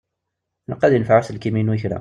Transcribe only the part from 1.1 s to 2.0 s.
uselkim-inu i kra.